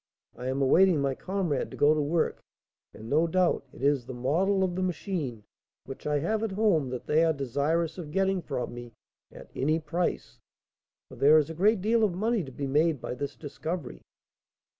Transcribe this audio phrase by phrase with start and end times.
[0.35, 2.41] I am awaiting my comrade to go to work,
[2.91, 5.43] and, no doubt, it is the model of the machine
[5.85, 8.93] which I have at home that they are desirous of getting from me
[9.31, 10.39] at any price,
[11.07, 14.01] for there is a great deal of money to be made by this discovery."